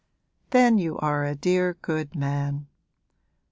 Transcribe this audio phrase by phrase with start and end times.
[0.49, 2.65] 'Then you are a dear good man.